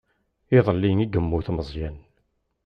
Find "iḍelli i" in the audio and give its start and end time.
0.57-1.05